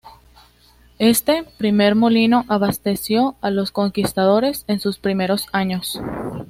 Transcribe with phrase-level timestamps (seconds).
[0.97, 5.99] Este primer molino abasteció a los conquistadores en sus primeros años.